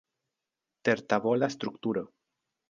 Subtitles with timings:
[0.89, 2.03] Tertavola strukturo.